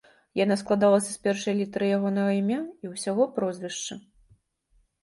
[0.43, 3.95] Яна складалася з першай літары ягонага імя і ўсяго прозвішча.